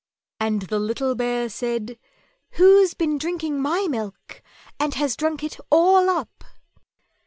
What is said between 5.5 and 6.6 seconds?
all up?